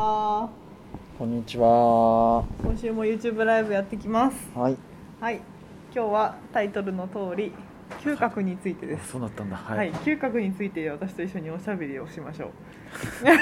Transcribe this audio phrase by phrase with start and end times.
[0.00, 0.48] あ
[1.18, 2.44] こんにちは。
[2.62, 4.76] 今週も YouTube ライブやってきますはい。
[5.20, 5.40] はい
[5.92, 7.52] 今日はタイトルの通り
[8.00, 9.56] 嗅覚についてですそうだったんだ。
[9.56, 9.74] は。
[9.74, 12.50] はいい、嗅覚について私と一緒におしゃべりをしましょう
[13.18, 13.36] すげえ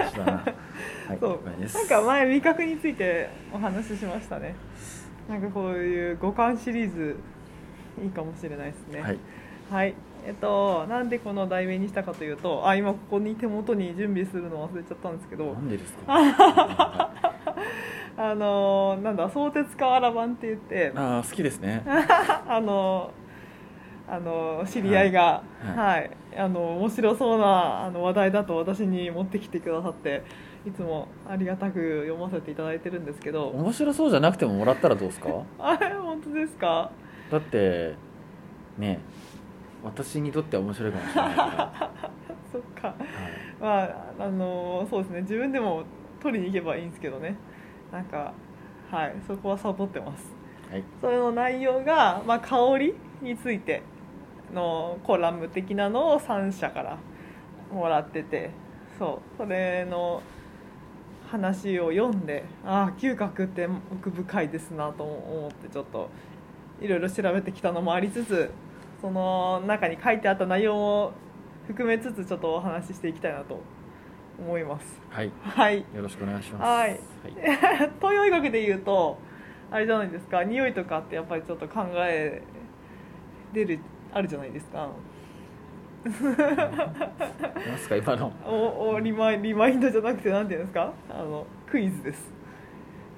[0.00, 0.32] 話だな。
[1.06, 1.18] はい。
[1.20, 1.38] そう。
[1.44, 4.56] なんか前味覚についてお話ししましたね
[5.28, 7.16] なんかこういう五感シリーズ
[8.02, 9.18] いいかもしれないですねはい。
[9.70, 9.94] はい
[10.26, 17.10] えっとなんでこの題名にしたかというとあ今ここに手元に準備するの忘れちゃったんですけどなんでですか？
[18.16, 21.82] あのなんだ相鉄河原版って言ってああ、好きですね。
[22.48, 23.10] あの
[24.06, 30.22] あの知り合いが、はいはいあの面白そうなあの話題だと私に持ってきてくださって
[30.66, 35.28] いつもありがたく読ませていただいてるんですけど面白そうじゃなくてももらったらどうですか？
[35.58, 36.90] あれ本当ですか？
[37.30, 37.94] だって。
[38.78, 38.98] ね。
[39.84, 41.34] 私にとっては面白いかもしれない。
[42.52, 42.88] そっか。
[42.88, 42.96] はい。
[43.60, 45.20] まああのそうですね。
[45.22, 45.84] 自分でも
[46.20, 47.36] 取りに行けばいいんですけどね。
[47.92, 48.32] なんか
[48.90, 49.14] はい。
[49.26, 50.34] そこはサボってます。
[50.70, 50.84] はい。
[51.00, 53.82] それの内容が、まあ、香りについて
[54.52, 56.98] のコラム的なのを3社から
[57.72, 58.50] もらってて。
[58.98, 59.36] そう。
[59.36, 60.22] それの
[61.30, 66.08] 話を読んでああ嗅覚って奥深いですなと思ってちょっと
[66.80, 68.50] いろいろ調べてきたのもありつつ
[69.04, 71.12] その中に書いてあった内容も
[71.66, 73.60] 含めつつちょっとお話ししていきたいなと
[74.38, 74.98] 思います。
[75.10, 75.30] はい。
[75.42, 76.62] はいよろしくお願いします。
[76.62, 77.00] はいはい。
[78.00, 79.18] 東洋医学で言うと
[79.70, 82.40] あれじゃないですか匂いとかってやっぱりちょっと考え
[83.52, 83.78] 出る
[84.14, 84.88] あるじゃないですか
[86.04, 86.12] なん
[87.78, 88.32] すか、今の。
[88.48, 90.94] おおリマイリマインドじゃなくてなんていうんですか？
[91.10, 92.32] あのクイズです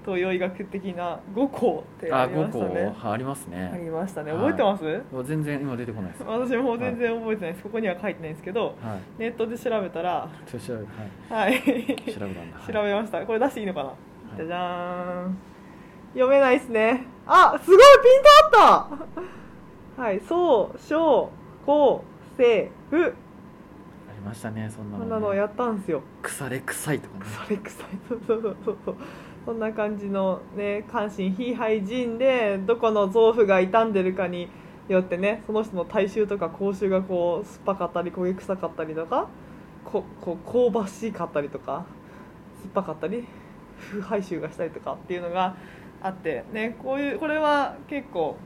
[0.06, 2.94] 東洋医学的な5項ってああ、五りました個ね。
[3.02, 3.80] ありますあね。
[3.84, 4.30] りましたね。
[4.32, 4.40] はい。
[4.40, 6.22] 覚えてます、全然今出てこないです。
[6.22, 7.62] は私も全然覚えてないです。
[7.64, 8.77] ここには書いてないんですけど
[9.18, 9.20] い。
[9.20, 11.50] ネットで調べたら調べ、はい。
[11.50, 11.60] はい。
[12.12, 12.72] 調べた。
[12.72, 13.27] 調べました。
[13.27, 13.92] これ出していいのかな、い。
[14.36, 15.36] じゃじゃーん。
[16.14, 17.04] 読めないですね。
[17.27, 18.22] あすごいピン
[18.52, 18.96] トあっ
[19.96, 20.02] た！
[20.02, 21.30] はいそう小
[21.66, 22.05] 公
[22.39, 23.08] 政府あ
[24.14, 25.11] りましたね、そんなの、ね。
[25.11, 26.02] こんなのやったんですよ。
[26.22, 27.24] 腐れ臭いとかね。
[27.45, 27.86] それ臭い。
[28.08, 28.96] そうそうそうそう
[29.46, 34.48] そんな感じのね関心非廃人でどこの臓腑が傷んでるかに
[34.89, 39.29] よってねその人の体臭とか口臭がこう酸っぱかったり焦げ臭かったりとか
[39.84, 41.86] ここう香ばしかったりとか
[42.61, 43.24] 酸っぱかったり
[43.79, 45.57] 腐敗臭がしたりとかっていうのが
[46.02, 48.36] あってねこういうこれは結構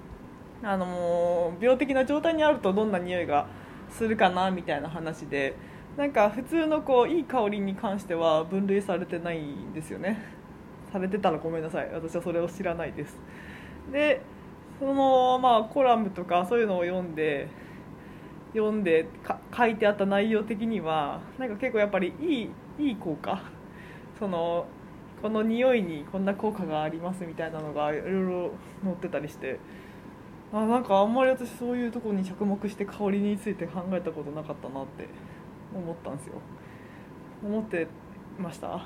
[0.63, 3.47] あのもう病的な状態にあるとどんな匂いが
[3.91, 5.57] するかなみたいな話で
[5.97, 10.40] なんか普通のこういい香りに関しては分類されてないんですよね。
[10.93, 11.91] されてたらごめんなさい。
[11.93, 13.17] 私はそれを知らないです。
[13.93, 14.21] で
[14.79, 17.49] そのまあコラムとかそういうのを読んで
[18.53, 19.07] 読んで
[19.57, 23.43] 書いてあった内容的にはなんか結構やっぱりいいいい効果。
[24.19, 24.67] その
[25.23, 28.51] この匂いにこんな効果がありますみたいなのがいろいろ
[28.83, 29.59] 載ってたりして。
[30.53, 35.07] あなんかあんまり私そういうとこに着目して香りについて考えたことなかったなって
[35.73, 36.35] 思ったんですよ。
[37.45, 37.87] 思って
[38.37, 38.85] ました。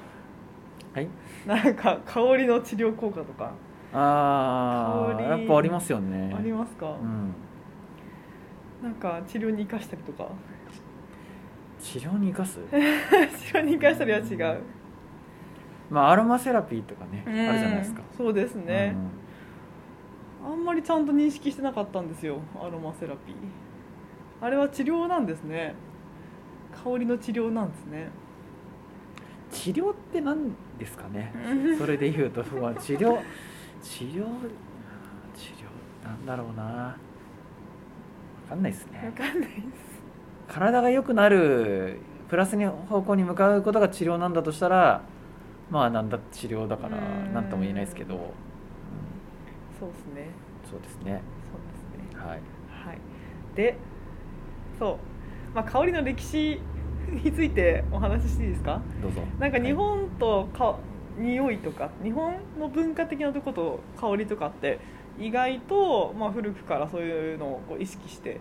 [0.94, 1.08] はい。
[1.46, 3.52] なんか香りの治療効果とか？
[3.92, 6.34] ああ、やっぱありますよね。
[6.36, 7.34] ありますか、うん。
[8.82, 10.28] なんか治療に生かしたりとか？
[11.80, 12.58] 治療に生かす？
[12.70, 12.76] 治
[13.54, 14.62] 療に生かしたりは違う、
[15.90, 17.48] まあ、アロマセラピーとかね、うん。
[17.48, 18.02] あるじゃないですか。
[18.16, 18.96] そうですね。
[20.44, 20.52] う、ん。
[20.52, 23.34] あんまりちゃんと認識してなかったんですよアロマセラピー。
[24.40, 25.74] あれは治療なんですね。
[26.84, 28.08] 香りの治療なんですね
[29.50, 31.32] 治療って何ですかね？
[31.46, 31.78] うん。
[31.78, 33.20] それで言うと、まあ、治療。
[33.82, 34.24] 治療。
[35.34, 35.52] 治
[36.02, 36.62] 療、なんだろうな。
[36.62, 36.96] わ
[38.48, 39.12] かんないですわね。
[39.16, 39.62] かんないです
[40.48, 41.98] 体が良くなる。
[42.28, 45.02] プラスに方向に向かうことが治療なんだとしたら。
[45.70, 47.00] まあ、なんだ治療だからう、
[47.30, 48.14] んなんとも言えないですけど。
[48.14, 48.20] うん
[49.80, 50.28] そうですね
[50.70, 51.22] そうですね。
[51.50, 51.60] そう
[52.12, 52.28] ですねはい。
[52.28, 52.98] はい
[53.54, 53.76] で
[54.78, 56.60] そう、まあ、香りの歴史
[57.10, 58.80] についてお話ししていいですか？
[59.02, 59.20] どうぞ。
[59.38, 60.76] なんか日本とか、
[61.18, 64.80] 匂いとか日本の文化的なとこと香りとかって
[65.18, 68.40] 意外と、まあ、古くからそういうのをこう意識して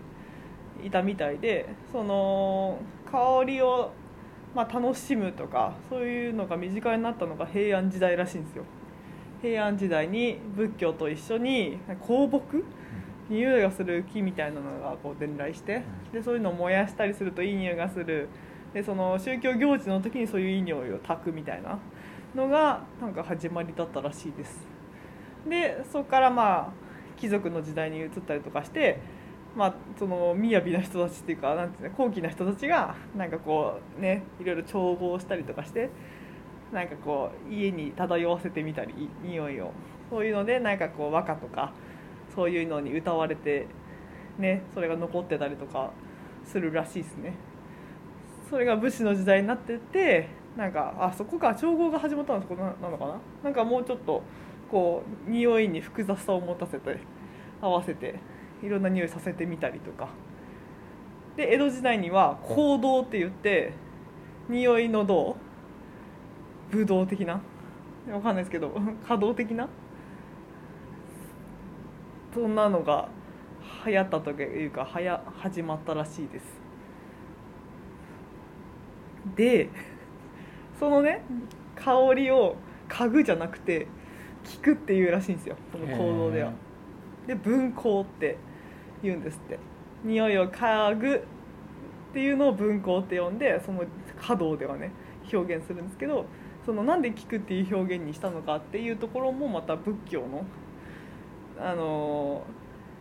[0.84, 2.78] いたみたいでその
[3.12, 3.92] 香りを、
[4.56, 8.64] まあ、楽しむとかそういうのが身近になったのが平安時代らしいんですよ。
[9.40, 12.64] 平安時代に仏教と一緒に香木？
[13.30, 18.28] 匂いがする木みたいなのがこう伝来してでそういうのを燃やしたりするといい匂いがする
[18.74, 21.78] でその宗教行事の時にそういういい匂いを焚くみたいな
[22.34, 24.58] のがなんか始まりだったらしいです。
[25.48, 26.72] でそこからまあ
[27.16, 29.00] 貴族の時代に移ったりとかして
[29.56, 35.90] まあその雅な人たちっていうかなんていうの高貴な人たちがなんかこうねいろいろ調合したりとかして
[36.72, 39.70] なんかこう家に漂わせてみたり匂いを。
[40.10, 41.72] そういうのでなんかこう和歌とか
[42.34, 43.66] そういうのに歌われて
[44.38, 45.92] ねそれが残ってたりとか
[46.44, 47.34] するらしいですね。
[48.48, 53.18] それが武士の時代になってってなんかあそこか調合が始まったのそこななのかな？
[53.44, 54.22] なんかもうちょっと
[54.70, 56.98] こう匂いに複雑さを持たせて
[57.60, 58.20] 合わせて
[58.62, 60.08] いろんな匂いさせてみたりとか。
[61.36, 63.72] で江戸時代には香道って言って
[64.48, 65.36] 匂いの道
[66.70, 67.40] 武道的な
[68.08, 68.70] わかんないですけど
[69.02, 69.68] 稼働的な
[72.32, 73.08] そんなのが
[73.84, 76.63] 流行ったというかはや始まったらしいです。
[79.36, 79.68] で
[80.78, 81.22] そのね
[81.76, 82.56] 香りを
[82.88, 83.86] 嗅ぐじゃなくて
[84.44, 86.52] 聞くっていうらしいんですよその行動では。
[87.26, 88.36] で分香って
[89.02, 89.58] 言うんですって。
[90.04, 91.20] 匂いを嗅ぐっ
[92.12, 93.84] ていうのを分香って呼んでその
[94.20, 94.92] 華道ではね
[95.32, 96.26] 表現するんですけど
[96.64, 100.44] そのなんで聞くっていう表現にしたのかっていうところもまた仏教の
[101.58, 102.44] あの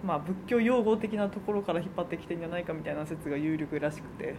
[0.03, 4.35] まあ仏教用語的なところから引っ張ってきてんじゃないかみたいな説が有力らしくて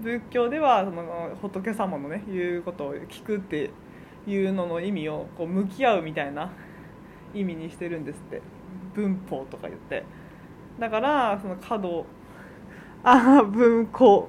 [0.00, 3.70] 仏教ではその仏様のね言うことを聞くって
[4.26, 6.52] いうのの意味をこう向き合うみたいな
[7.34, 8.42] 意味にしてるんですって。
[8.94, 10.04] 文法とか言って。
[10.78, 12.06] だからその角
[13.02, 14.28] ああ文庫。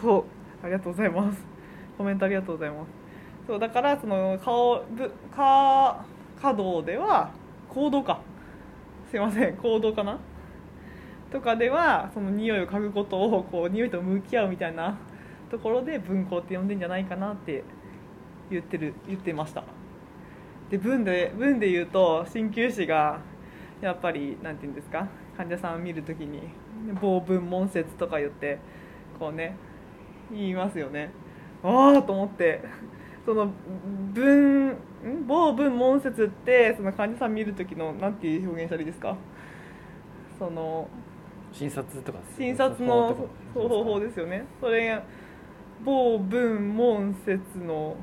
[0.00, 0.24] そう。
[0.62, 1.44] ありがとうございます。
[1.96, 2.88] コメントありがとうございます。
[3.46, 6.04] そうだからその顔ぶか
[6.40, 7.30] 華道では
[7.68, 8.20] 行動か。
[9.10, 9.56] すいません。
[9.56, 10.18] 行動かな。
[11.30, 14.96] とかではその匂いを嗅ぐことをこう匂いと向き合うみたいな
[15.50, 17.64] ところで文庫って呼んでんじゃないかなって
[18.50, 19.64] 言ってる言ってました。
[20.70, 23.20] で文で文で言うと鍼灸師が
[23.80, 26.42] やっぱりなんて言うんですか患者さんを見るときに
[27.00, 28.58] 棒文門説とか言って
[29.18, 29.56] こうね
[30.30, 31.10] 言いますよね。
[31.62, 32.62] ああと思って
[33.24, 33.50] その
[34.12, 34.76] 文
[35.26, 39.16] 某文門説ってその患者さん見る時のなんていう表現したらいいですか？
[40.38, 40.88] その
[41.52, 43.16] 診察とか診察の
[43.54, 44.44] 方法ですよね。
[44.60, 45.02] それ
[45.84, 47.96] 某文門説の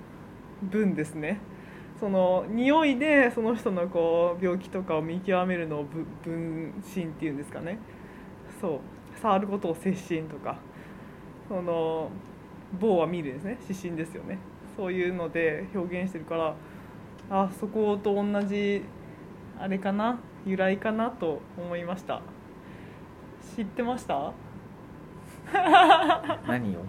[0.63, 1.39] 文ですね。
[1.99, 5.85] その匂いでその人のこう病気とかを見極めるのを
[6.23, 7.79] 分身っていうんですかね。
[8.59, 8.79] そう。
[9.21, 10.57] 触ることを接診とか。
[11.47, 12.09] その
[12.79, 13.57] 棒は見るですね。
[13.61, 14.39] 指針ですよね。
[14.75, 16.55] そういうので表現してるから
[17.29, 18.83] あそこと同じ
[19.57, 20.19] あれかな？
[20.45, 21.09] 由来かな？
[21.11, 22.21] と思いました。
[23.55, 24.33] 知ってました？
[26.47, 26.85] 何を？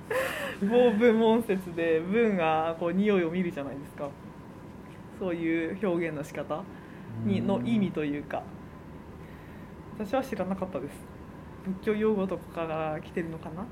[0.62, 4.08] 某文門説で文がこう匂いを見るじゃないですか。
[5.18, 6.62] そういう表現の仕方。
[7.24, 8.42] にの意味というか。
[9.98, 11.06] 私は知らなかったです。
[11.64, 13.62] 仏教用語とかから来てるのかな？
[13.62, 13.64] っ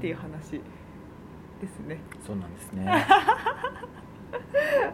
[0.00, 0.60] ていう話
[1.60, 2.00] ですね。
[2.26, 2.86] そうなんですね。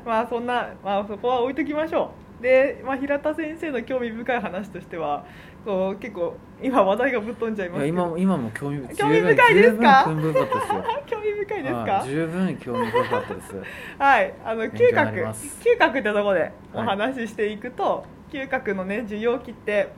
[0.05, 5.25] まあそんな、まあ、そこは置いときましょうで、まあ、平田先生の興味深い話としては
[5.65, 10.05] こう結構今話題がぶっ飛んじゃいます今も今も興味興味深いですか？
[10.07, 10.85] 十分興味深かったですよ。
[11.07, 12.03] 興味深いですか？
[12.05, 13.63] 十分興味深かったです。
[13.99, 19.89] はいあの嗅覚嗅覚ってところでお話ししていくと、嗅覚のね受容器って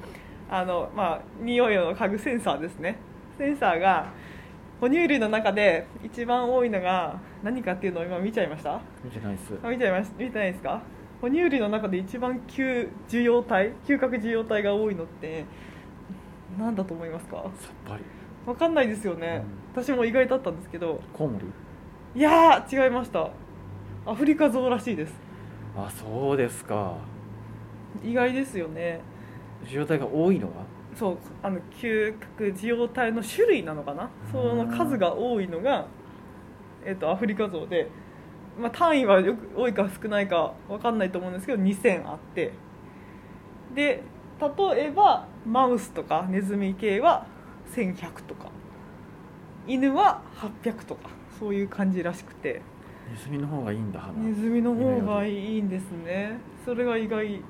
[0.48, 2.96] あのまあ匂いを嗅ぐセンサーですね。
[3.38, 4.06] センサーが
[4.80, 8.80] 哺乳類の中で一番多いのが何かっていうのを今見ちゃいました？
[9.02, 9.52] 見てないです。
[9.64, 10.80] あ見ちゃいま見てないですか？
[11.20, 15.44] 哺乳類の中で一番嗅受容体嗅覚受容体が多いのって
[16.58, 17.36] 何だと思いますか？
[17.36, 18.02] さっぱり。
[18.46, 19.42] わかんないですよね、
[19.74, 21.00] 私も意外だったんですけど。
[21.12, 21.46] コウモリ？
[22.14, 23.30] いやー違いました。
[24.06, 25.12] アフリカゾウらしいです。
[25.76, 26.96] あそうですか。
[28.04, 29.00] 意外ですよね。
[29.64, 30.64] 受容体が多いのは？
[30.94, 34.08] そうあの嗅覚受容体の種類なのかな？
[34.30, 35.88] その数が多いのが、
[36.84, 37.90] えっとアフリカゾウで、
[38.58, 42.52] まあ、単位はよく多いか少ないか分かんないと思うんですけど2000あって。
[43.74, 44.02] で
[44.40, 47.26] 例えばマウスとかネズミ系は
[47.74, 48.50] 1100とか。
[49.66, 50.22] 犬は
[50.62, 51.10] 800とか。
[51.38, 52.62] そういう感じらしくて。
[53.10, 56.38] ネズミの方がいいんだ鼻ネズミの方がいいんですね。
[56.64, 57.42] それが意外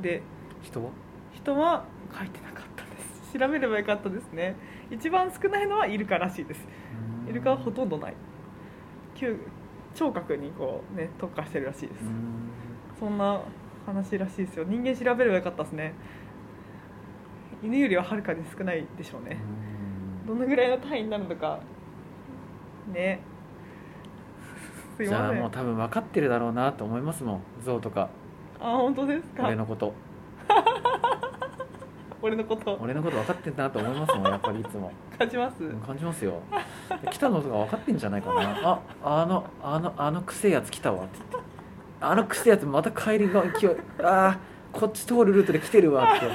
[0.00, 0.22] で。
[0.62, 0.90] 人は？
[1.32, 1.84] 人は
[2.16, 3.38] 書いてなかったです。
[3.38, 4.54] 調べればよかったですね。
[4.90, 6.66] 一番少ないのはイルカらしいです。
[7.28, 8.14] イルカはほとんどない。
[9.16, 9.36] 嗅
[9.94, 12.04] 聴覚にこうね特化してるらしいです。
[12.04, 12.50] うん。
[12.98, 13.40] そんな
[13.86, 14.64] 話らしいですよ。
[14.64, 15.94] 人間調べればよかったですね。
[17.62, 19.38] 犬よりははるかに少ないでしょうね。
[20.26, 21.60] どのぐらいの単位になるのか。
[22.92, 23.20] ね。
[24.98, 27.40] じゃあもう多分分かってるだろうなと思いますもん。
[27.64, 28.08] 象とか。
[28.60, 29.46] あ本当ですか？
[29.46, 29.92] 俺のこと
[32.22, 32.78] 俺のこと。
[32.80, 34.92] 俺のこと分かってんなと思いますもんやっぱりいつも。
[35.18, 35.64] 感じます？
[35.64, 36.40] うん感じますよ。
[37.10, 38.56] 来たのとか分かってんじゃないかな。
[38.62, 41.50] ああのあのあのくせえやつ来たわって言って。
[42.00, 43.70] あのくせえやつまた帰りが勢い。
[44.02, 46.26] あーこっち通るルートで来てるわって。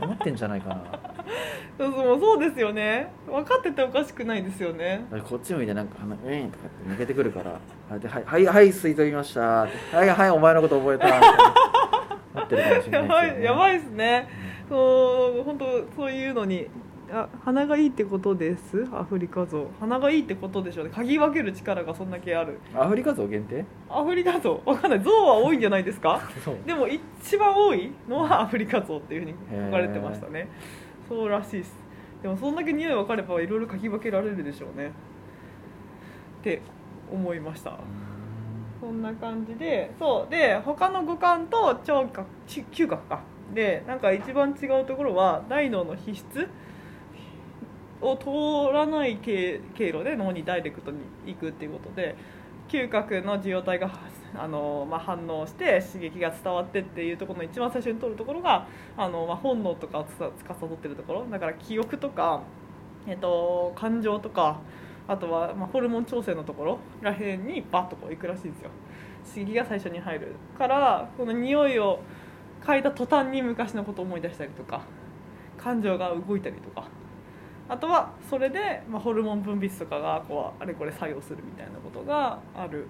[0.00, 0.82] 思ってんじゃないかな。
[1.76, 3.10] そうそうそうですよね。
[3.26, 5.04] 分かってておかしくないですよね。
[5.28, 7.50] こっち向いてなんか鼻ウィーンとかって抜けてくるから。
[7.52, 7.58] は
[7.96, 9.64] いはいはい吸い取りました。
[9.64, 11.06] ってはいはいお前のこと覚えた。
[11.06, 11.28] みたいな
[12.34, 14.28] なってるかもしれやないね、ばいやばいですね
[14.74, 15.64] そう本当
[15.94, 16.66] そういうのに
[17.12, 18.88] あ鼻がいいってことです？
[18.92, 20.90] アフリカゾウ鼻がいいってことでしょうね。
[20.92, 22.58] 嗅ぎ分ける力がそんだけある。
[22.74, 23.64] アフリカゾウ限定？
[23.88, 25.00] アフリカゾウわかんない。
[25.00, 26.20] ゾウは多いんじゃないですか？
[26.44, 26.56] そう。
[26.66, 29.34] でも一番多いのはアフリカゾウっていうふうに
[29.66, 30.48] 書かれてましたね。
[31.08, 31.76] そうらしいです。
[32.22, 34.88] でもそんだけ匂い分かればいろいろ嗅ぎ分けられるでしょうね。
[36.40, 36.62] って
[37.12, 37.78] 思いました。
[38.80, 40.30] そんな感じでそう。
[40.32, 43.20] で他の五感と聴覚ち嗅覚か
[43.52, 46.48] でなんか一番違うところは大脳の皮質
[48.00, 52.16] を通らない経路で脳にダイレクトに行くっていうことで
[52.68, 53.90] 嗅覚の受容体が
[54.36, 61.26] あの、まあ、反応して刺激が伝わってっていうところの一番最初に取るところがあの、まあ、本能とかをつか司ってるところ。
[61.26, 62.42] だから記憶とか、
[63.06, 64.60] えっと、感情とか
[65.06, 68.70] あとは、まあ、ホルモン調整のところらへんにバッとこう行くらしいんですよ。
[69.26, 72.00] 刺激が最初に入るからこの匂いを
[72.66, 74.82] 嗅いだ途端に昔のことを思い出したりとか
[75.58, 76.88] 感情が動いたりとか。
[77.66, 82.86] あとはそれで、まあ、ホルモン分泌とかがこうあれこれ作用するみたいなことがある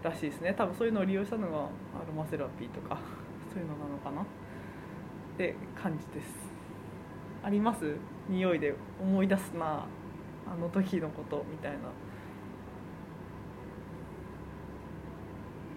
[0.00, 0.54] らしいですね。
[0.56, 1.60] 多分そういうのを利用したのがア
[2.06, 3.00] ロマセラピーとか
[3.52, 4.22] そういうのなのかな？
[4.22, 4.24] っ
[5.36, 6.32] て感じです。
[7.42, 7.96] あります？
[8.28, 9.86] 匂いで思い出すな
[10.46, 11.78] あの時のことみたいな。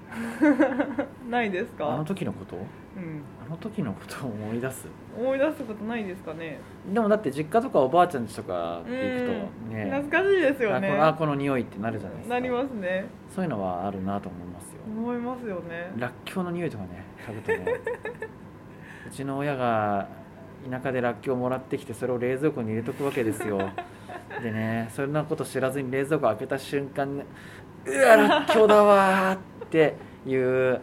[1.30, 1.89] ないですか？
[1.94, 2.56] あの時のこと？
[2.56, 2.60] う
[3.00, 4.88] ん、あの時のことを思い出す？
[5.18, 6.60] 思い出すことないですかね？
[6.92, 9.75] でもだって実家とかおばあちゃん家とか行くとうん。
[9.75, 9.86] ね。
[9.92, 10.89] 懐かしいですよね。
[11.00, 12.36] あこの匂いってなるじゃないですか。
[12.36, 13.06] なりますね。
[13.34, 14.80] そういうのはあるなと思いますよ。
[14.88, 15.92] 思いますよね。
[15.98, 17.80] らっきょうの匂いとかね嗅ぐとね
[19.08, 20.08] うちの親が
[20.70, 23.60] 田舎でらっきょうもらってきてそれを冷蔵庫に入れとくわけですよ。
[24.44, 27.25] でねそんなこと知らずに冷蔵庫開けた瞬間ね
[27.86, 30.82] うわらっきょうだわーっていう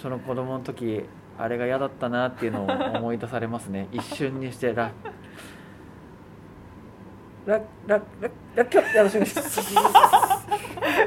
[0.00, 1.04] その子供の時
[1.38, 3.88] あれが嫌だったなっていうのを思い出されますね。
[3.92, 4.90] 一瞬にしてら
[7.46, 10.42] ららららっきょうって私が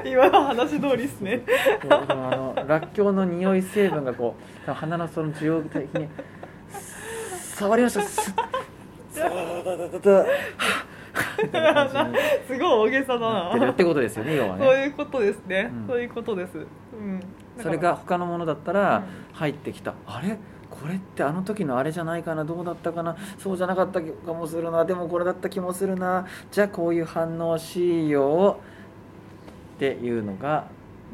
[0.05, 1.41] 今の話通りですね。
[1.89, 4.35] あのらっきょうの匂い成分がこ
[4.67, 6.07] う鼻のその受容体に
[7.55, 8.01] 触りました
[12.47, 13.55] すごい大げさだな。
[13.55, 15.87] ってってことですよね要はそうねいうことですね、うん。
[15.87, 17.19] そういうことです、うん、
[17.61, 19.03] それが他のものだったらう
[19.37, 19.93] 入ってきた。
[20.05, 20.37] あれ？
[20.69, 22.45] これってあの時のあれじゃないかな？
[22.45, 23.15] どうだったかな？
[23.37, 24.85] そうじゃなかったかもするな。
[24.85, 26.25] でもこれだった気もするな。
[26.51, 28.69] じゃあこういう反応しよう。
[29.75, 30.65] っていうのが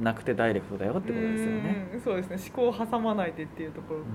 [0.02, 1.88] なくてダイレクトだよってことですよね。
[1.94, 2.02] うん。
[2.02, 2.38] そうですね。
[2.58, 4.06] 思考を挟まないでっていうところ、うん。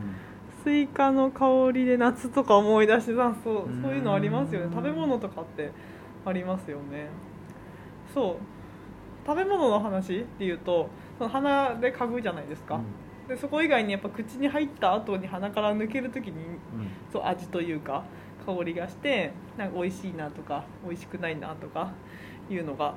[0.62, 3.83] スイカの香りで夏とか思い出してたそううん。
[3.83, 4.67] そういうのありますよね。
[4.75, 5.71] 食べ物とかって
[6.25, 7.09] ありますよね。
[8.12, 8.37] そう。
[9.27, 12.81] 食べ物の話っていうとその鼻で嗅ぐじゃないですか、
[13.29, 16.59] でそこ以外にやっぱ口に入った後に鼻から抜ける時にうん。
[17.12, 18.05] そう味というか
[18.47, 21.93] 香りがしてなんか美味しいなとか美味しくないなとか
[22.50, 22.95] いうのが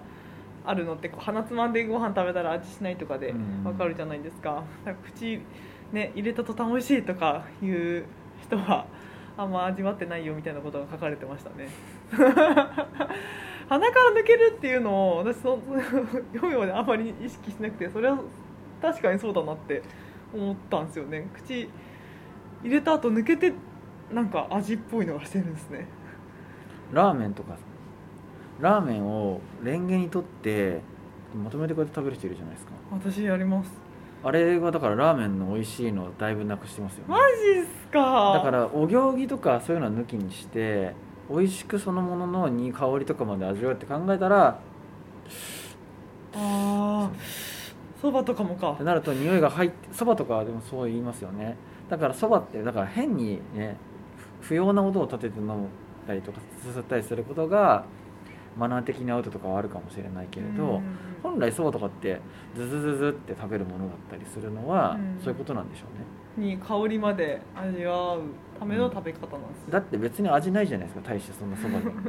[0.65, 3.63] あるのってこう鼻つまんでご飯食べたら味しないとかでうん。
[3.65, 5.42] わかるじゃないですか,、なんか口
[5.92, 8.06] ね入れた途端美味しいとかいう
[8.42, 8.88] 人は
[9.38, 11.68] あんま味わってないよみたいなことが書かれてましたね
[13.69, 15.60] 鼻から抜けるっていうのを私そ
[16.33, 18.19] 読むまであんまり意識しなくてそれは
[18.81, 19.81] 確かにそうだなって
[20.33, 21.27] 思ったんですよね。
[21.33, 21.69] 口
[22.63, 23.53] 入れた後抜けて
[24.12, 25.88] なんか味っぽいのがしてるんですね。
[26.91, 27.55] ラーメンとか。
[28.60, 30.81] ラーメンをレンゲにとって
[31.33, 32.74] まとめてこうやって食べる人いるじゃないですか。
[32.91, 33.72] 私やります。
[34.24, 37.05] あれはだからラーメンの美味しいのをだいぶなくしてますよね。
[37.10, 38.33] マジっすか。
[38.36, 40.93] だからお行儀とかそういうのは抜きにして
[41.30, 44.58] 美味しくそのもののに香りとかまで味わうって考えたらあ
[46.36, 47.12] あ
[48.01, 48.72] そばとかもか。
[48.72, 51.56] ってなると匂いが入ってそばとかはでもそう言いますよね。
[51.89, 53.77] だからそばってだから変にね
[54.42, 55.68] 不不要な音を立てて飲ん
[56.08, 57.86] だりとかすすったりすることが
[58.58, 60.84] マナー的にアウトとかはあるかもしれないけれど、うん。
[61.24, 62.20] 本来そばとかって
[62.56, 65.20] ズズズズって食べるものだったりするのは、うん。
[65.20, 65.86] そういうことなんでしょ
[66.38, 66.50] うね。
[66.50, 68.22] に香りまで味わう。
[68.52, 69.41] ための食べ方なん。
[69.53, 71.86] ですだって別に味ないじゃないですか大してそんなそばに。
[71.86, 72.00] うんうんうんう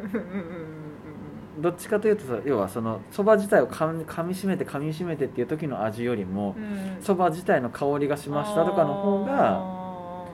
[1.61, 6.64] んどっちかというとさ要はそのそば自体をかみ噛みしめて噛みしめてっていう時の味よりもうん。
[6.64, 10.25] うんそば自体の香りがしましたとかの方があ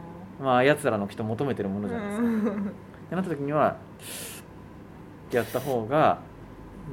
[0.43, 2.33] まあやつらのきっと求めてるものじゃないですか、っ
[3.11, 3.77] てなった時には
[5.31, 6.19] やった方が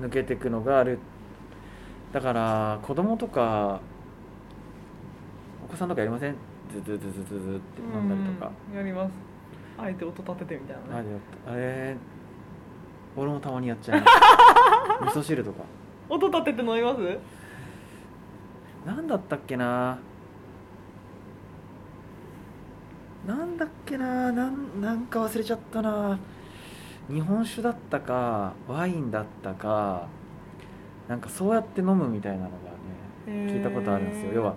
[0.02, 1.00] 抜けていくのがある。
[2.12, 3.80] だから子供とか
[5.66, 6.36] お子さんとかやりません？
[6.74, 9.12] ズズズズズズって飲んだりとか、うんやります。
[9.78, 11.20] あえて音立ててみたいなね。
[11.48, 11.96] あれ
[13.16, 14.02] 俺もたまにやっちゃう
[15.06, 15.64] 味噌汁とか。
[16.10, 17.18] 音立てて飲みます？
[18.86, 19.98] なんだったっけな。
[23.28, 24.32] なんだっけな。
[24.32, 26.18] なんなんか忘れちゃったな。
[27.10, 30.08] 日本酒だったかワインだったか
[31.08, 32.50] なんかそうやって飲むみたいなの
[33.28, 34.32] 聞いたことあるんですよ。
[34.34, 34.56] 要は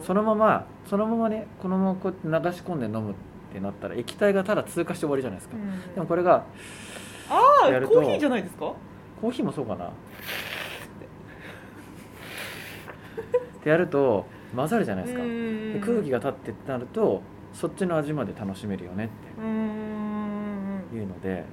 [0.00, 3.14] そのままそのままねこのままこうやって流し込んで飲むっ
[3.52, 5.94] てなったら液体がただ通過して終わりじゃないですか、うん。
[5.94, 6.44] でもこれが
[7.28, 8.72] ああコーヒーじゃないですか？
[9.20, 9.86] コーヒーもそうかな。
[9.86, 9.90] っ
[13.62, 19.08] てやると混ざるじゃないですか、で空気がが立ってってなるとそっちの味まで楽しめるよねっ
[20.90, 21.44] ていうので。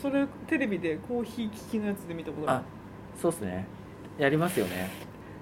[0.00, 2.62] それテレビでコーヒー利きのやつで見たことああ
[3.20, 3.66] そうっすね
[4.18, 4.90] やりますよね。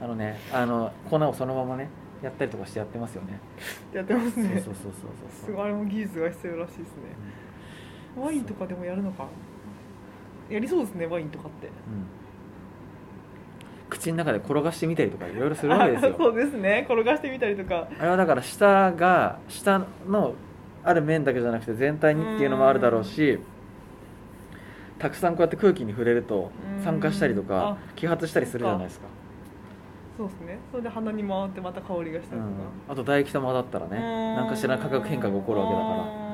[0.01, 1.89] あのねあの粉をそのままね
[2.23, 3.41] やったりとかしてやってますよね。
[3.93, 4.49] るやってますね。
[4.49, 4.93] そうそうそうそう
[5.41, 5.47] そう。
[5.47, 6.93] すごいあれも技術が必要らしいですね。
[8.17, 9.27] ワインとかでもやるのか？
[10.51, 11.67] やりそうですねワインとかって。
[11.67, 11.73] うん。
[13.89, 16.85] 口の中で転がしてみたりとかいろいろするわけですあよそうですね。
[16.89, 17.89] 転がしてみたりとか。
[17.99, 20.35] あれはだから下が下の
[20.85, 23.39] ある面だけじゃなくて全体にっていうのもあるだろうし
[24.99, 26.85] たくさんこうやって空気に触れるとうん。
[26.85, 29.07] 酸化したりとかあ揮発したりするじゃないですか、
[30.17, 30.59] そうですね。
[30.71, 35.97] それで鼻に回ってまた香りがしたうんりとか、あと唾液と混ざったらね何かしら化学変化が起こるわけだから。
[35.97, 36.27] ら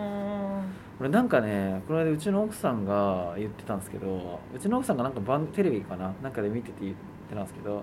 [1.00, 6.94] 俺なんかねこの間うちの奥さんが言ってたんですけどうちの奥さんがなんか番テレビかななんかで見てて言っ
[7.28, 7.82] てたんですけど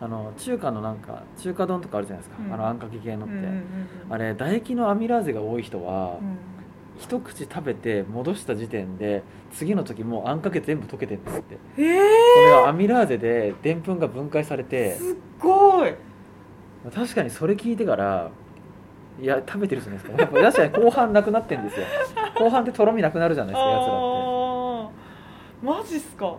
[0.00, 2.52] あの中華のなんか中華丼とかあるじゃないですか、うん。
[2.52, 3.34] あのあんかけ系のって、
[4.10, 6.55] あれ唾液のアミラーゼが多い人は、うん
[6.98, 9.22] 一口食べて戻した時点で
[9.52, 11.58] 次の時もうあんかけ全部溶けてるんですって。
[11.78, 11.98] ええ
[12.36, 14.96] それはアミラーゼででんぷんが分解されて。
[14.96, 15.94] すっごい。
[16.94, 18.30] 確かにそれ聞いてから
[19.20, 20.22] いや食べてるじゃないですか。
[20.22, 21.86] やっぱ確かに後半なくなってんですよ。
[22.38, 25.82] 後半ってとろみなくなるじゃないですかやつらって。
[25.82, 26.24] マジっすか。
[26.26, 26.32] や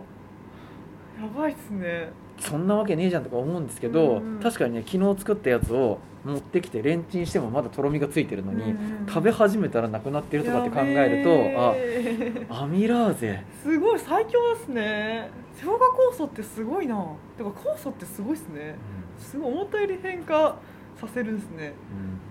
[1.36, 4.40] ばいっすねそんなわけねえじゃんとか思うんですけど、うんうん。
[4.40, 9.06] 確かにね昨日作ったやつを持ってきてレンチンしてもまだとろみがついてるのに、うんうん。
[9.06, 11.24] 食べ始めたらなくなってるとかって考える
[12.48, 13.44] とあアミラーゼ。
[13.62, 15.30] すごい最強ですね。
[15.54, 16.96] 生姜酵素ってすごいな。
[17.36, 18.76] てか酵素ってすごいっすね。
[19.18, 20.56] すごい思ったより変化
[21.00, 21.74] させるんですね。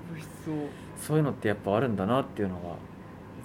[0.10, 0.15] うん。
[0.15, 0.88] 物質を。
[0.98, 2.76] そういうのってやっぱあるんだなっていうのが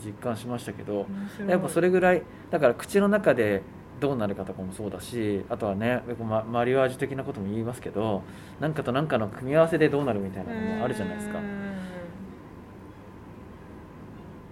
[0.05, 1.07] 実感しましたけど
[1.47, 3.63] やっぱそれぐらいだから口の中で
[4.03, 8.25] どうなるかとかもそうだしあとはねママリオ味的なことも言いますけど
[8.59, 11.39] 何かと何かの組み合わせでどうなるみたいなのもあるじゃないですか。
[11.39, 11.73] うん。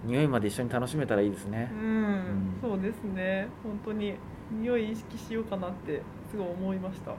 [0.05, 1.69] 匂いまで一緒に楽しめたらいいですね。
[1.73, 2.57] うん、ん。
[2.61, 3.49] そうですね。
[3.61, 4.15] 本当に
[4.51, 7.11] 匂い意識しようかなってすごい思いました。
[7.11, 7.15] う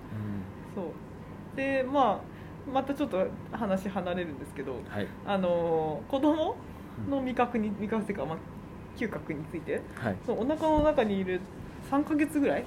[0.74, 1.56] そう。
[1.56, 2.22] でま
[2.66, 5.06] あまたちょっと話離れるんですけどんはい。
[5.26, 6.56] あの子供
[7.10, 8.38] の味覚に味覚っていうか、まあ、
[8.96, 9.82] 嗅覚について。
[9.96, 10.16] はい。
[10.26, 11.42] そうお腹の中にいる
[11.92, 12.64] 3ヶ月ぐらい？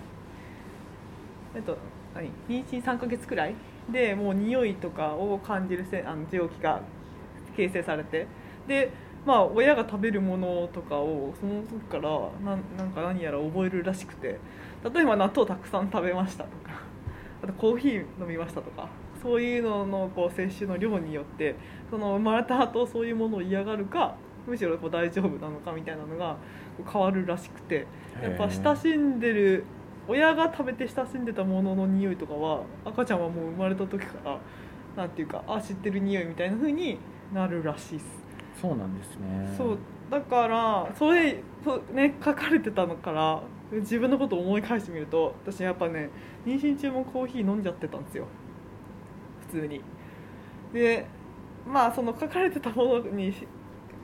[1.56, 1.76] えっと
[2.14, 2.30] 何？
[2.48, 3.56] 妊娠3ヶ月くらい？
[3.92, 6.82] でもう匂いとかを感じるせあの受容器が
[7.58, 8.28] 形成されて。
[8.68, 8.92] で
[9.26, 12.10] まあ親が食べるものとかをその時から
[12.44, 14.40] ななんか何やら覚えるらしくて。
[14.94, 16.74] 例えば納豆たくさん食べましたとか。
[17.44, 18.88] あとコーヒー飲みましたとか。
[19.24, 21.56] そういうののこう摂取の量によって
[21.90, 26.38] その生まれた後そういうものを嫌がるかむしろこう大丈夫なのかみたいなのが
[26.84, 27.88] 変わるらしくて。
[28.22, 29.66] やっぱ親しんでる
[30.08, 34.40] 親が食べて親しんでたものの匂いとかは赤ちゃんはもう生まれた時から
[34.96, 36.98] なんていうかあ知ってる匂いみたいな風に
[37.34, 38.06] なるらしいです。
[38.62, 39.54] そうなんですね。
[39.58, 39.78] そう。
[40.10, 43.42] だからそれそうね書かれてたのから
[43.74, 46.10] 自分のことを思い返してみると私やっぱね
[46.46, 48.28] 妊娠中もコーヒー飲んじゃってたんですよ。
[49.50, 49.82] 普通に。
[50.72, 51.06] で
[51.68, 53.34] まあその書かれてたものに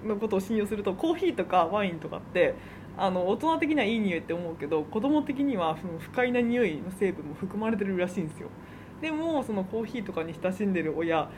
[0.06, 2.56] のことを信用するとコーヒーとかワインとかって
[2.98, 8.50] あの大人的にはいい匂いって思うけど子供的にはその不快な匂いの成分も含まれてるらしいんですよ。
[9.02, 11.30] でもそのコーヒーとかに親しんでる親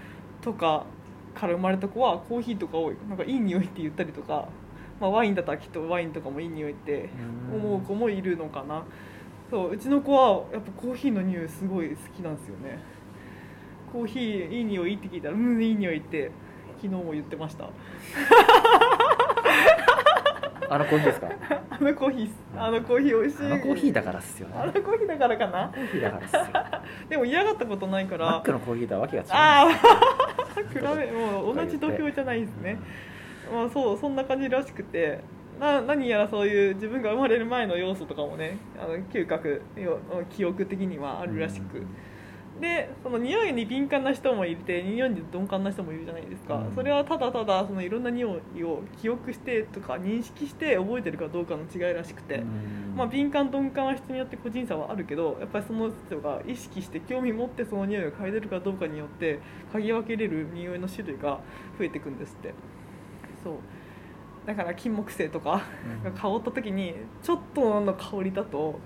[0.41, 0.85] とか
[1.33, 4.49] から生まれた子はコーヒーとかをなんかいい匂いって言ったりとか、
[4.99, 7.09] まあ、ワインだったらきっとワインとかもいい匂いって
[7.53, 8.83] 思う子もいるのかな。
[9.49, 12.79] そううちの子はやっぱコーヒーの匂いすごい好きなんですよね。
[13.91, 16.31] コーヒーいい匂いって聞いたらうんいい匂いって
[16.83, 17.69] 昨日も言ってました。
[20.69, 21.29] あのコーヒーですか？
[21.69, 23.45] あのコーヒーあのコーヒー美味しい。
[23.45, 24.55] あのコーヒーだからっすよね。
[24.57, 25.71] あのコーヒーだからかな。
[25.73, 26.41] コーヒーだからっすよ。
[27.09, 28.25] でも嫌がったことないから。
[28.25, 29.29] マックのコーヒーとはわけが違う。
[29.31, 29.69] ああ
[30.73, 32.77] 比べもう同じ土俵じゃないですね、
[33.49, 35.21] まあそうそんな感じらしくて。
[35.59, 39.99] な何やらそういう自分が生まれる前の要素とかもねあの嗅覚よ
[40.35, 41.85] 記憶的にはあるらしく、
[42.63, 46.73] でその匂いに敏感な人もいて匂いに鈍感な人もいるじゃないですか、うん。
[46.73, 52.95] それはただただそのいろんな匂いを記憶してとか認識して覚えてるかどうかの違いらしくて、うん。
[52.95, 59.39] まあ、敏感鈍感は人によって個人差はあるけどやっぱりその人が意識して興味持ってその匂いを嗅いでるかどうかによって
[59.73, 61.41] 嗅ぎ分けれる匂いの種類が
[61.77, 62.53] 増えていくんですって。
[63.43, 63.53] そう。
[64.45, 65.63] だから金木犀とか
[66.03, 68.79] が香った時にちょっとの香りだと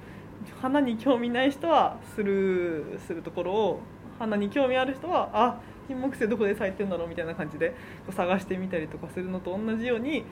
[0.62, 3.80] 花に興味ない人はスルーするところを
[4.20, 7.76] 花に興味ある人はあ金木犀どこで咲いてるんだろうみたいな感じでこ
[8.10, 10.24] う探してみたりとかするのと同じように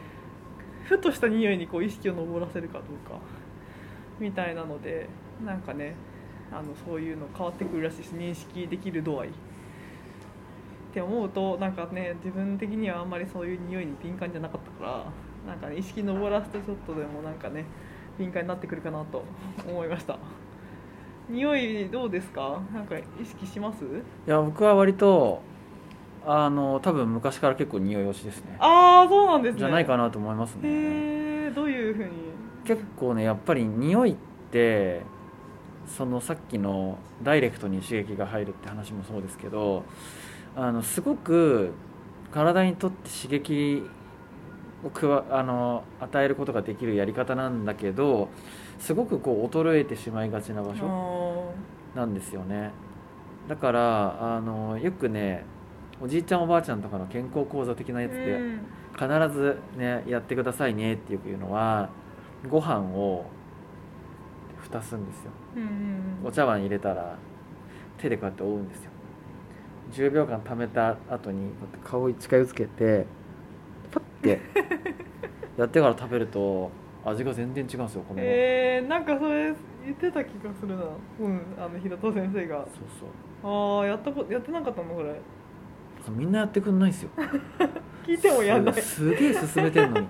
[0.83, 3.19] ふとした匂いにこう意識を上らせるかどうか
[4.19, 5.07] みたいなので
[5.45, 5.95] なんかね
[6.51, 9.29] あのそういうの変わってくるらしいし認識できる度合い。
[9.29, 9.31] っ
[10.93, 14.85] て思うとなんかね自分的にはあんまりそういう匂いに敏感じゃなかったか
[15.45, 17.65] らなんか、ね、意識上らすとちょっとでもなんかね
[18.17, 19.23] 敏感になってくるかなと
[19.67, 20.17] 思いました。
[21.29, 22.61] 匂いどうですか？
[22.73, 23.83] なんか意識します？
[23.83, 23.87] い
[24.29, 25.41] や僕は割と
[26.25, 28.57] あの多分昔から結構匂い推しですね。
[28.59, 29.59] ああそうなんですね。
[29.59, 30.61] じゃないかなと思いますね。
[30.63, 32.09] へえどういうふうに？
[32.65, 34.15] 結構ねやっぱり匂いっ
[34.51, 35.01] て
[35.87, 39.83] そのさっきのダイレクトに刺激が入るって話もそうですけど
[40.55, 41.73] あのすごく
[42.31, 43.83] 体にとって刺激
[44.85, 48.29] をくわあの与えることができるやり方なんだけど
[48.79, 51.53] すごくこう衰えてしまいがちな場所
[51.95, 52.71] なんですよね。
[53.47, 55.43] だからあのよくね
[56.01, 58.59] おじいちゃんおばあちゃんとかの健康講座的なやつでうん。
[58.97, 61.89] 必ずねやってくださいねってよく言うのは
[62.49, 63.25] ご飯を
[64.57, 65.31] 蓋すんですよ。
[66.23, 67.17] お茶碗入れたら
[67.97, 68.91] 手でこうやって覆うんですよ。
[69.91, 71.51] 10秒間溜めた後に
[71.83, 73.05] 顔に近づけて
[73.95, 74.39] パッて。
[75.57, 76.69] やってから食べると
[77.05, 79.53] 味が全然違うんですよ米の、えー、なんかそれ
[79.85, 80.83] 言ってた気がするな。
[81.21, 82.57] うんあの平戸先生が。
[82.57, 82.67] そう
[83.41, 83.79] そう。
[83.79, 85.15] ああやったことやってなかったのこれ。
[86.09, 87.09] みんなやってくんないんですよ。
[88.05, 88.73] 聞いてもやんない。
[88.75, 90.07] すすげえ進めてんのに。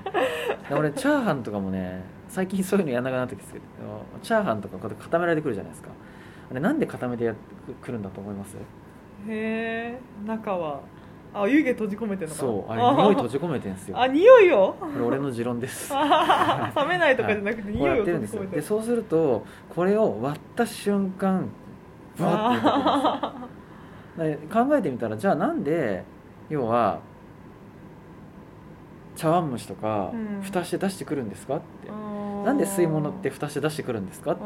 [0.68, 5.90] で俺チャーハンとかもね最近そういうのやんなくなってきてるけどチャーハンとか固められてくるじゃないですか。
[6.50, 7.36] あれなんで固めてや
[7.82, 8.58] くるんだと思います？
[8.58, 8.60] へ
[9.30, 10.82] え中は
[11.38, 12.50] あ湯気閉じ込めてるのかな？
[12.52, 14.00] そうあれ匂い閉じ込めてんですよ。
[14.02, 14.76] あ匂いを？
[14.80, 15.94] これ俺の持論です。
[15.94, 16.00] 冷
[16.88, 18.56] めないとかじゃなくてう 匂いを閉じ込めて。
[18.56, 19.44] でそうすると
[19.76, 21.50] これを割った瞬間
[22.18, 26.06] バーって考えてみたらじゃあなんで
[26.50, 27.00] 要は
[29.18, 30.42] 茶碗蒸しとかうん。
[30.42, 31.90] 蓋して出してくるんですかって、
[32.46, 34.42] なんで吸い物って蓋して出してくるんですかって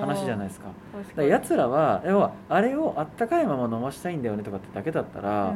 [0.00, 0.66] 話じゃないですか。
[0.92, 5.54] だからややつらは要はあれをあったかいまま飲ましたいんだよねとかってだけだったら、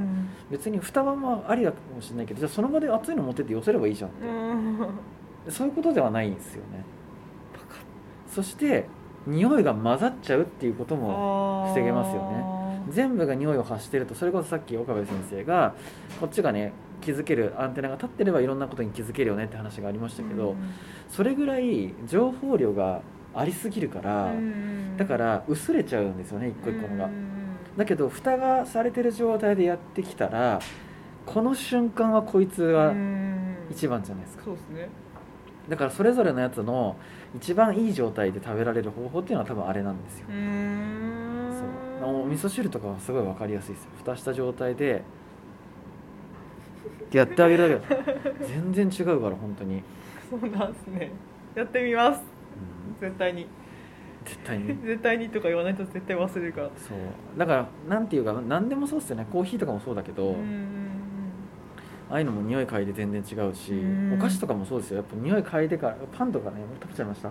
[0.50, 5.52] 別に蓋はまあありだかもしれないけどじゃあその場で熱いの持ってって寄せればいいじゃんって、うん。
[5.52, 6.84] そういうことではないんですよね。
[8.28, 8.86] そして
[9.26, 12.54] 匂いが混ざっちゃうっていうことも防げますよね。
[12.90, 15.74] 全部が匂いを発してるとそれこそさっき岡部先生が
[16.20, 20.56] こっちがね気づけるアンテナが立ってればいろんなことに気づけるよねって話がありましたけど、
[21.08, 23.02] それぐらい情報量が
[23.34, 24.32] ありすぎるから、
[24.96, 27.10] だからら薄れちゃうんですよね一個一個のが、
[27.76, 30.60] だけど蓋がされてる状態でやってきたら
[31.26, 32.94] この瞬間はこいつが
[33.70, 34.44] 一番じゃないですか。
[34.44, 34.88] そうですね。
[35.68, 36.96] だからそれぞれのやつの
[37.34, 40.26] 一番いい状態で食べられる方法っていうのは多分あれなんですよ。
[42.00, 42.22] そう。
[42.22, 43.90] お味噌汁とかはすごい分かりやすいですよ。
[43.96, 45.02] 蓋した状態で
[47.10, 49.82] やってあげるだけだ 全然違うから本当に、
[50.28, 51.10] そうなんですね。
[51.54, 52.33] やってみます
[53.00, 53.46] 絶対に。
[54.24, 54.66] 絶対に。
[54.84, 56.70] 絶対にとか言わないと絶対忘れるから。
[56.76, 56.98] そう。
[57.38, 59.26] だからなんていうか何でもそうっすよね。
[59.30, 60.68] コーヒーとかもそうだけど、うん
[62.10, 64.12] ああいうのも匂い嗅いで全然違うし、うん。
[64.14, 64.98] お菓子とかもそうですよ。
[64.98, 67.30] やっぱ匂い嗅いでからパンとかね食べちゃいました？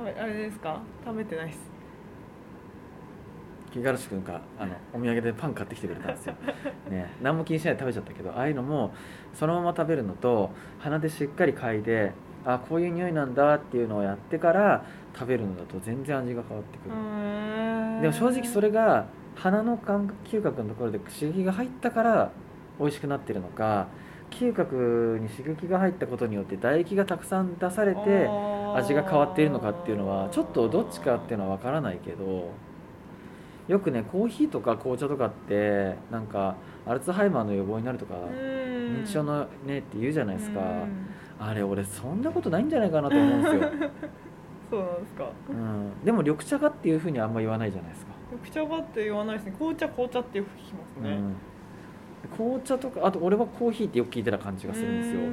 [0.00, 0.80] あれあれですか？
[1.04, 1.74] 食べてないっす。
[3.74, 6.34] 五十嵐君があのお土産でパン買ってきてくれたんですよ、
[6.88, 8.94] ね、何も気にしないで食べちゃったけどああいうのも
[9.32, 12.12] そのまま食べるのと鼻でしっかり嗅いで
[12.46, 22.30] あこういう匂いなんだっていうのをやってから食べるのだと全然味が変わってくる、でも正直それが鼻の感嗅覚のところで刺激が入ったから
[22.78, 23.88] 美味しくなってるのか
[24.30, 28.28] 嗅覚に刺激が入ったことによって唾液がたくさん出されて
[28.74, 32.50] 味が変わっているのかっていうのはちょっとどっちかっていうのは分からないけど
[33.68, 40.60] よくねコーヒーとか紅茶とかってなんかアルツハイマーの予防になるとか認認知症のねって言うじゃないですか。
[40.60, 43.62] うんあれ俺そんなことないんじゃないかなと思うんですよ、
[44.70, 45.30] そうなんですか。
[45.50, 49.54] うん、でも緑茶がっていうふうにあんま言わないじゃないですか、緑茶がって言わないですね。
[49.58, 55.20] 紅茶紅茶ってよく聞きますね、うん、紅茶とかあと俺はコーヒーってよく聞いてた感じがするんですよ。
[55.20, 55.28] よ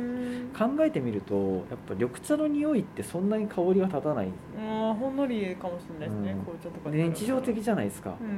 [0.58, 4.28] 考えてみるとやっぱ緑茶の匂いってそんなに香りが立たない。
[4.58, 6.40] あほんのりかもしれないですね、うん。
[6.42, 8.36] 紅茶とかで日常的じゃないですか、うんうん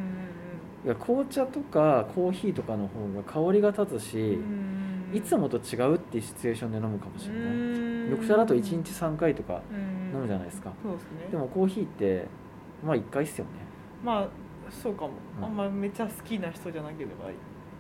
[0.86, 4.73] いや紅茶とかコーヒーとかの方が香りが立つうんし、うん
[5.14, 8.10] いつもと違うっていうシチュエーションで飲むかもしれない、うん。
[8.10, 10.12] 緑茶だと1日3回とかうん。
[10.14, 11.10] 飲むじゃないですか、そうですね。
[11.32, 12.28] でもコーヒーって
[12.84, 13.52] まあ1回っすよね。
[14.04, 14.28] まあ
[14.70, 15.46] そうかも、うん。
[15.46, 17.30] あんまめっちゃ好きな人じゃなければ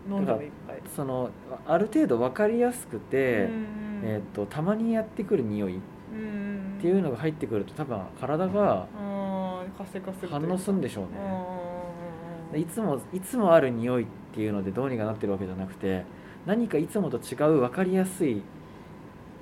[0.09, 0.81] 飲んでもいっぱい。
[0.95, 1.29] その
[1.65, 5.79] ある程度分かりやすくて、うんえー、とたまにやってくる匂いっ
[6.13, 8.87] うんていうのが入ってくると多分体が
[10.29, 11.17] 反応するんでしょううんね、
[11.47, 11.63] うん
[12.59, 16.05] いつもいつもある匂いっていうのでどうにかなってるわけじゃなくて
[16.45, 18.41] 何かいつもと違う分かりやすい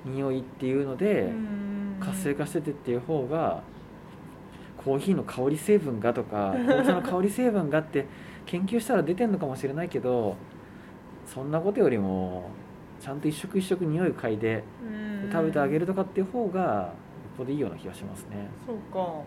[0.04, 1.96] 匂いっていうのでうん。
[2.00, 3.62] 活性化しててっていう方が
[4.76, 8.06] コーヒーの香り成分がとか 紅茶の香り成分がって
[8.46, 10.36] 研究したら出てんのかもしれないけど
[11.26, 12.50] そんなことよりも
[12.98, 15.30] ちゃんと一食一食匂いを嗅いでうん。
[15.30, 16.88] 食べてあげるとかっていう方がよ
[17.34, 18.48] っぽどいいような気がしますね。
[18.66, 19.22] そうか。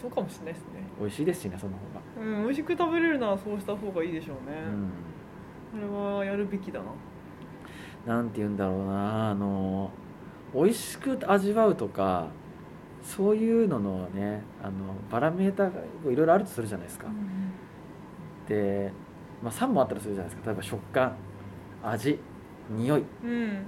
[0.00, 0.82] そうかもしれないですね。
[1.00, 2.36] 美味しいですしねその方が。
[2.36, 4.82] うん美味しく食べれるならそうした方がいいでしょうね、うん。
[4.84, 4.88] こ
[5.76, 8.14] れはやるべきだな。
[8.14, 9.30] なんて言うんだろうな。
[9.30, 9.90] あの
[10.54, 12.28] 美味しく味わうとか
[13.02, 17.06] そういうののねあのバラメーターがいろいろあるとするじゃないですか、
[18.48, 18.92] で、
[19.42, 20.46] まあ、3本あったらするじゃないですか。
[20.50, 21.16] 例えば食感
[21.82, 22.18] 味
[22.70, 23.66] 匂い、ね、うん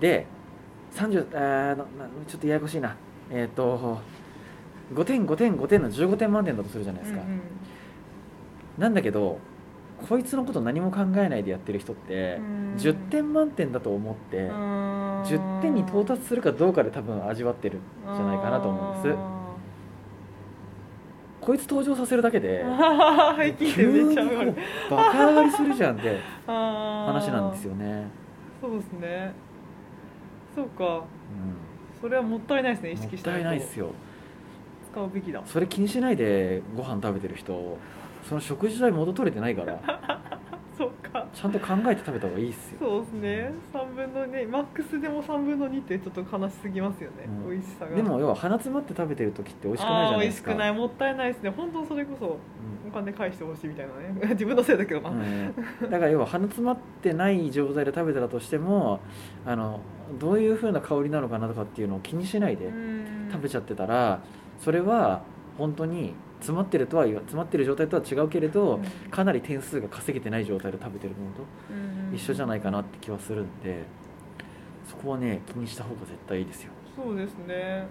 [0.00, 0.26] で
[0.94, 1.84] 30えーなな
[2.26, 2.96] ちょっとややこしいな。
[3.30, 4.00] えっ、と
[4.94, 7.40] 5点5点5点の15点満点だとするじゃないですか、うん。
[8.78, 9.38] なんだけど
[10.08, 12.74] こいつのこと何も考えないでやってる人ってうん。
[12.76, 15.22] 10点満点だと思って、うん。
[15.22, 19.36] 10点に到達するかどうかで多分味わってるんじゃないかなと思うんです。
[21.40, 22.64] こいつ登場させるだけで
[23.56, 24.22] 急にこ
[24.90, 28.08] うバカ上がりするじゃんって 話話なんですよね、
[28.60, 29.32] そうですね。
[30.56, 30.84] そうか。
[30.96, 31.00] う
[32.00, 33.90] それはもったいないですね意識したたいないですよ。
[34.90, 35.42] 使うべきだ。
[35.44, 37.78] それ気にしないでご飯食べてる人
[38.28, 39.80] その食事代元取れてないから。
[40.76, 41.26] そうか。
[41.32, 42.78] ちゃんと考えて食べた方がいいっすよ。
[42.80, 43.52] そうですね。
[43.72, 47.50] 3分の2マックスでも3分の2ってちょっと悲しすぎますよね、うん。
[47.50, 47.96] 美味しさが。
[47.96, 50.52] でも要は鼻詰まって食べてる時って美味しくないじゃないですか。
[50.52, 50.74] くない。
[50.74, 51.50] もったいないですね。
[51.50, 52.90] 本当それこそうん。
[52.90, 54.28] お金返してほしいみたいなね。
[54.34, 55.54] 自分のせいだけどな、うん。
[55.90, 59.00] だから要は鼻詰まってない状態で食べてたとしても
[59.46, 59.80] あの
[60.18, 63.28] どういう風な香りなのかなとかっていうのを気にしないでうん。
[63.32, 64.20] 食べちゃってたら
[64.58, 65.22] それは
[65.56, 73.84] 本当に詰まってるとは詰まってる状態とは違うけれどかなり点数が稼げてない状態で食べてるのとうん一緒じゃないかなって気はするんで
[74.84, 76.72] そこはね気にした方が絶対いいですよ。
[76.94, 77.86] そうですね。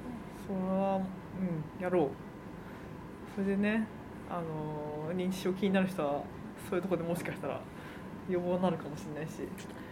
[0.47, 2.09] それはうんやろう。
[3.35, 3.87] それでね
[4.29, 6.23] あの認知症気になる人は
[6.69, 7.59] そういうところでもしかしたら
[8.29, 9.41] 予防になるかもしれないし。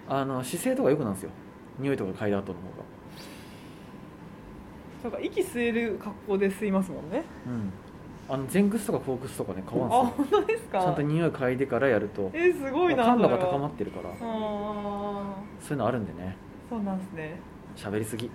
[0.07, 1.29] あの姿勢とか良くなんですよ。
[1.79, 2.83] 匂いとか嗅いだ後の方が。
[5.01, 7.23] そうか息吸える格好で吸いますもんね。
[7.45, 7.71] うん
[8.29, 10.25] あの前屈とか後屈とかね変わあんすよ。
[10.25, 10.79] 本当ですか？
[10.81, 12.31] ちゃんと匂い嗅いでからやると。
[12.33, 14.09] えー、すごいな感度が高まってるから。
[14.09, 14.13] あ
[15.59, 16.35] そういうのあるんでね。
[16.67, 17.39] ーそうなんですね。
[17.75, 18.27] 喋りすぎ。
[18.27, 18.29] い。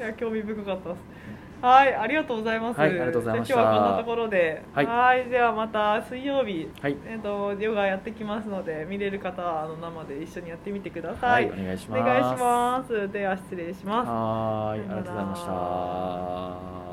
[0.00, 0.98] や興味深かったです。
[1.62, 2.78] はいありがとうございます。
[2.78, 4.62] はいありがとうございまし今日はこんなところで。
[4.74, 5.26] はい。
[5.26, 6.96] いではまた水曜日はい。
[7.06, 12.00] えっとヨガやってきますので見れる方はあの生で一緒にやってみてくださはいい、お願いします。
[12.00, 13.12] お願いします。
[13.12, 14.08] では失礼します。
[14.10, 15.46] はーいありがとうございまし
[16.82, 16.85] た